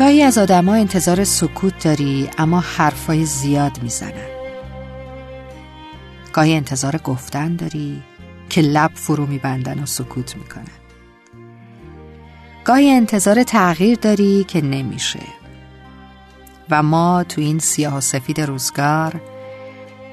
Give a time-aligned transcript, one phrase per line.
[0.00, 4.28] گاهی از آدما انتظار سکوت داری اما حرفای زیاد می‌زنن.
[6.32, 8.02] گاهی انتظار گفتن داری
[8.48, 10.64] که لب فرو میبندن و سکوت می‌کنن.
[12.64, 15.20] گاهی انتظار تغییر داری که نمیشه.
[16.70, 19.20] و ما تو این سیاه و سفید روزگار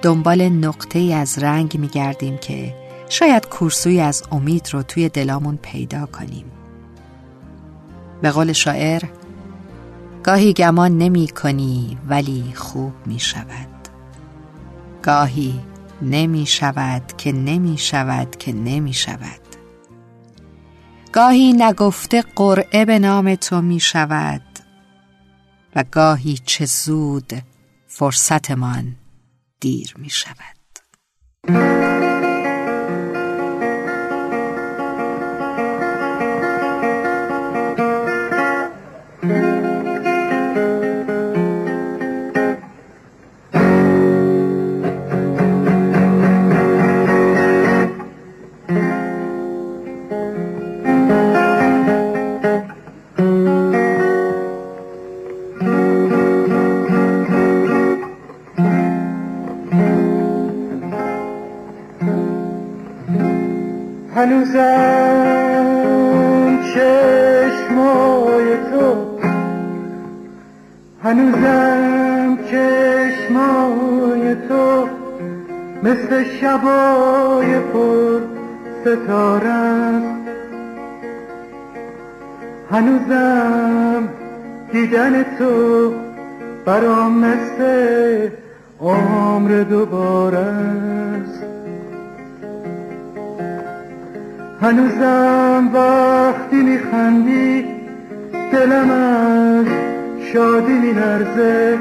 [0.02, 2.76] دنبال نقطه ای از رنگ میگردیم که
[3.09, 6.45] شاید کورسوی از امید رو توی دلامون پیدا کنیم.
[8.22, 9.02] به قول شاعر
[10.27, 13.88] گاهی گمان نمی کنی ولی خوب می شود.
[15.03, 15.59] گاهی
[16.02, 19.42] نمی شود که نمی شود که نمی شود.
[21.11, 24.42] گاهی نگفته قرعه به نام تو می شود
[25.75, 27.34] و گاهی چه زود
[27.88, 28.95] فرصتمان
[29.59, 30.56] دیر می شود.
[64.28, 65.67] هنوزم
[66.73, 68.88] چشمای تو.
[71.03, 74.88] هنوزم چشمای تو.
[75.84, 78.19] مثل شبای پر
[78.81, 80.02] ستاره
[82.72, 84.09] هنوزم
[84.72, 85.94] دیدن تو
[86.66, 88.29] برام مثل
[88.81, 91.37] عمر دوباره است
[94.62, 97.66] هنوزم وقتی میخندی
[98.51, 99.66] دلم از
[100.34, 101.78] شادی میلرزه.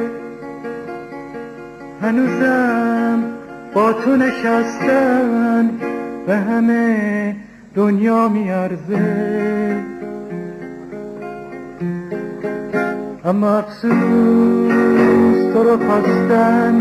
[2.03, 3.23] هنوزم
[3.75, 5.71] با تو نشستن
[6.27, 7.37] به همه
[7.75, 9.77] دنیا میارزه.
[13.25, 14.73] اما افسوس
[15.53, 16.79] تو رو خواستن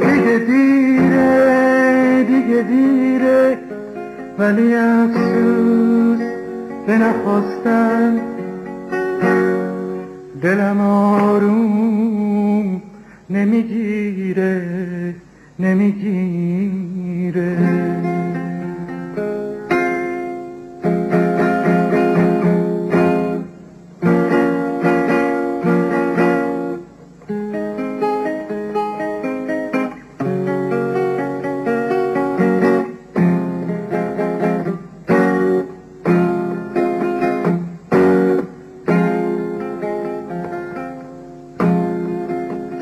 [0.00, 3.65] دیگه دیره دیگه دیره.
[4.38, 6.20] ولی افسوس
[6.86, 8.20] به نخواستن
[10.42, 12.82] دلم آروم
[13.30, 15.14] نمی‌گیره
[15.58, 17.56] نمی‌گیره.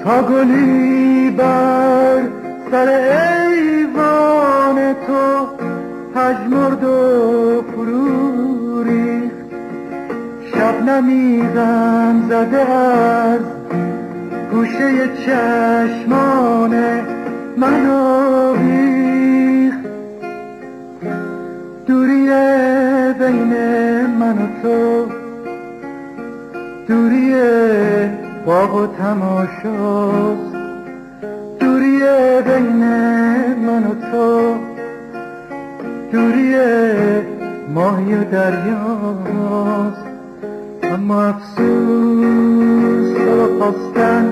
[0.05, 2.23] تا گلی بر
[2.71, 2.89] سر
[3.53, 5.47] ایوان تو
[6.15, 9.35] پژمرد و فرو ریخت.
[10.55, 11.01] شب
[12.29, 13.41] زده از
[14.53, 16.75] گوشه چشمان
[17.57, 19.79] منو ریخت.
[21.87, 22.29] دوری
[23.19, 23.53] بین
[24.07, 25.07] من و تو
[26.89, 27.35] دوری
[28.47, 30.57] باغ و تماشاست
[31.61, 32.01] دوری
[32.47, 32.85] بین
[33.67, 34.55] من و تو.
[36.13, 36.55] دوری
[37.75, 40.07] ماهی و دریاست.
[40.83, 44.27] اما افسوس تو خواستن.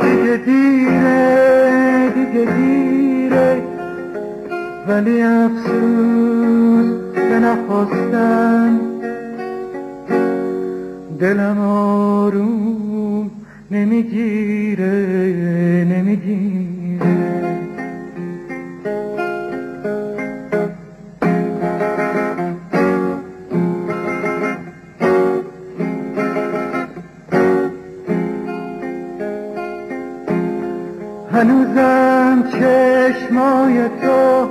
[0.00, 3.62] دیگه دیره دیگه دیره
[4.88, 8.95] ولی افسوس به نخواستن.
[11.20, 13.30] دلم آروم
[13.70, 14.94] نمی‌گیره
[15.90, 17.06] نمی‌گیره.
[31.32, 34.48] هنوزم چشمای تو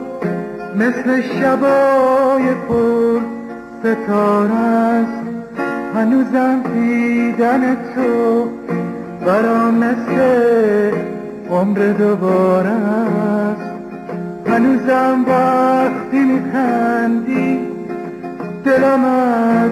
[0.75, 3.19] مثل شبای پر
[3.79, 5.44] ستاره است.
[5.95, 8.49] هنوزم دیدن تو
[9.25, 10.19] برام مثل
[11.49, 13.61] عمر دوباره است.
[14.47, 17.59] هنوزم وقتی میخندی
[18.65, 19.71] دلم از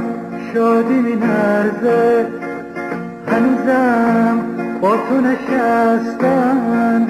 [0.54, 2.28] شادی مینرزه
[3.28, 4.40] هنوزم
[4.81, 7.08] با تو نشستن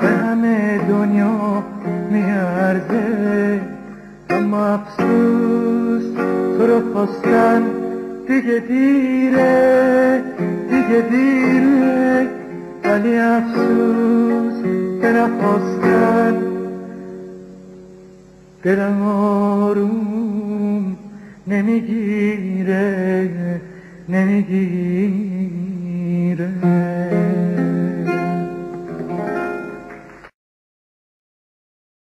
[0.00, 1.62] به همه دنیا
[2.10, 3.60] میارزه.
[4.30, 6.04] اما افسوس
[6.58, 7.81] تو رو خواستن
[8.28, 10.22] دیگه دیره
[10.70, 12.28] دیگه دیره.
[12.84, 14.62] ولی افسوس
[15.00, 16.34] به نخواستن
[18.62, 20.96] دلم آروم
[21.46, 22.80] نمی‌گیره
[24.08, 25.31] نمی‌گیره.